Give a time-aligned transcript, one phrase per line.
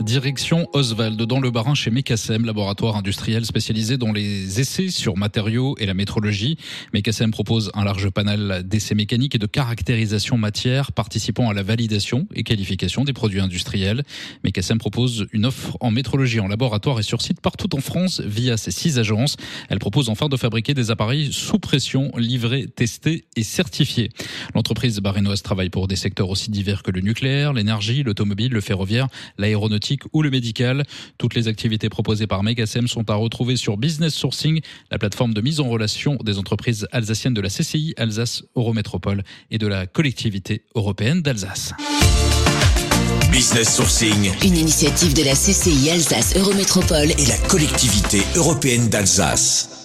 [0.00, 5.76] Direction Oswald, dans le Barin chez Mecasem, laboratoire industriel spécialisé dans les essais sur matériaux
[5.78, 6.58] et la métrologie.
[6.92, 12.26] Mecasem propose un large panel d'essais mécaniques et de caractérisation matière participant à la validation
[12.34, 14.02] et qualification des produits industriels.
[14.42, 18.56] Mecasem propose une offre en métrologie en laboratoire et sur site partout en France via
[18.56, 19.36] ses six agences.
[19.70, 24.10] Elle propose enfin de fabriquer des appareils sous pression, livrés, testés et certifiés.
[24.54, 29.06] L'entreprise barinoise travaille pour des secteurs aussi divers que le nucléaire, l'énergie, l'automobile, le ferroviaire,
[29.84, 30.84] l'aéronautique ou le médical.
[31.18, 34.60] Toutes les activités proposées par Megasem sont à retrouver sur Business Sourcing,
[34.90, 39.58] la plateforme de mise en relation des entreprises alsaciennes de la CCI Alsace Eurométropole et
[39.58, 41.72] de la collectivité européenne d'Alsace.
[43.30, 49.83] Business Sourcing, une initiative de la CCI Alsace Eurométropole et la collectivité européenne d'Alsace.